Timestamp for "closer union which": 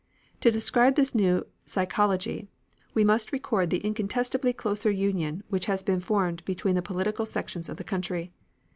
4.51-5.67